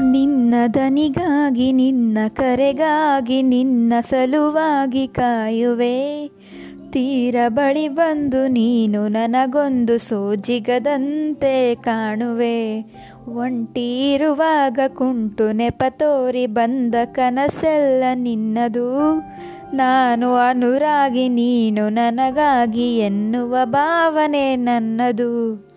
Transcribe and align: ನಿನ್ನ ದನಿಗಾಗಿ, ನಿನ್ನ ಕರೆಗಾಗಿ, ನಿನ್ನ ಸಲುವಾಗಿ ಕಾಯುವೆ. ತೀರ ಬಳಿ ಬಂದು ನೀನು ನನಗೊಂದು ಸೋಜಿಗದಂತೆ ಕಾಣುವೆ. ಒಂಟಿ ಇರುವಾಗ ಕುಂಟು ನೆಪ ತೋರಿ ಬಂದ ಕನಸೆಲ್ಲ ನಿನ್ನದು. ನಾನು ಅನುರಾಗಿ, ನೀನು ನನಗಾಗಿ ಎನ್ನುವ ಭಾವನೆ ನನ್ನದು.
ನಿನ್ನ 0.00 0.54
ದನಿಗಾಗಿ, 0.74 1.72
ನಿನ್ನ 1.72 2.18
ಕರೆಗಾಗಿ, 2.28 3.42
ನಿನ್ನ 3.42 3.92
ಸಲುವಾಗಿ 4.00 5.06
ಕಾಯುವೆ. 5.06 6.30
ತೀರ 6.90 7.36
ಬಳಿ 7.48 7.88
ಬಂದು 7.88 8.48
ನೀನು 8.48 9.08
ನನಗೊಂದು 9.08 9.98
ಸೋಜಿಗದಂತೆ 9.98 11.74
ಕಾಣುವೆ. 11.74 12.80
ಒಂಟಿ 13.28 14.14
ಇರುವಾಗ 14.14 14.78
ಕುಂಟು 14.88 15.52
ನೆಪ 15.52 15.82
ತೋರಿ 15.90 16.46
ಬಂದ 16.46 16.94
ಕನಸೆಲ್ಲ 17.04 18.04
ನಿನ್ನದು. 18.14 19.18
ನಾನು 19.76 20.34
ಅನುರಾಗಿ, 20.34 21.28
ನೀನು 21.28 21.88
ನನಗಾಗಿ 21.88 22.98
ಎನ್ನುವ 22.98 23.56
ಭಾವನೆ 23.64 24.56
ನನ್ನದು. 24.56 25.69